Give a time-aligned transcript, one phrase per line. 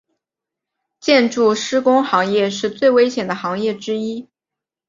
[0.99, 4.27] 建筑施工行业是最危险的行业之一。